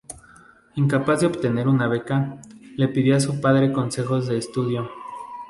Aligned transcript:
Incapaz 0.77 1.21
de 1.21 1.27
obtener 1.27 1.67
una 1.67 1.87
beca, 1.87 2.41
le 2.75 2.87
pidió 2.87 3.15
a 3.15 3.19
su 3.19 3.39
padre 3.39 3.71
consejos 3.71 4.25
de 4.25 4.39
estudio. 4.39 4.89